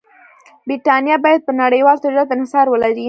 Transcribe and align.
برېټانیا 0.67 1.15
باید 1.25 1.41
پر 1.47 1.53
نړیوال 1.63 1.97
تجارت 2.03 2.29
انحصار 2.31 2.65
ولري. 2.69 2.99